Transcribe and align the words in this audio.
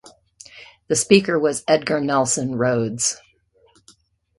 The 0.87 0.95
Speaker 0.95 1.37
was 1.37 1.63
Edgar 1.67 2.01
Nelson 2.01 2.55
Rhodes. 2.55 3.17